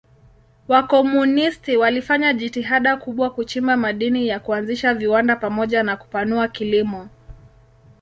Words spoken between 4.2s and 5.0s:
na kuanzisha